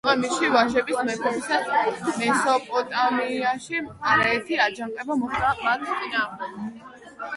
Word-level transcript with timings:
უკვე 0.03 0.13
მისი 0.19 0.47
ვაჟების 0.53 1.01
მეფობისას 1.09 2.07
მესოპოტამიაში 2.21 3.83
არაერთი 4.15 4.59
აჯანყება 4.65 5.19
მოხდა 5.23 5.53
მათ 5.69 5.89
წინააღმდეგ. 5.91 6.79